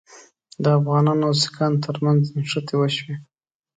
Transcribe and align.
د 0.63 0.65
افغانانو 0.79 1.23
او 1.29 1.33
سیکهانو 1.41 1.81
ترمنځ 1.85 2.21
نښتې 2.35 2.75
وشوې. 2.77 3.15